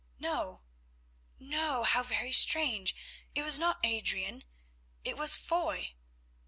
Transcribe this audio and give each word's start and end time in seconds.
No, 0.17 0.63
no, 1.37 1.83
how 1.83 2.01
very 2.01 2.31
strange, 2.33 2.95
it 3.35 3.43
was 3.43 3.59
not 3.59 3.77
Adrian, 3.85 4.43
it 5.03 5.15
was 5.15 5.37
Foy! 5.37 5.93